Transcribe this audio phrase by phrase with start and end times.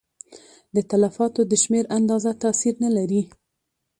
[0.75, 3.21] د تلفاتو د شمېر اندازه تاثیر نه لري.